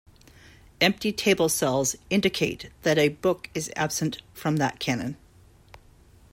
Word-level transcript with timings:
Empty 0.81 1.11
table 1.11 1.47
cells 1.47 1.95
indicate 2.09 2.71
that 2.81 2.97
a 2.97 3.09
book 3.09 3.51
is 3.53 3.71
absent 3.75 4.19
from 4.33 4.57
that 4.57 4.79
canon. 4.79 5.15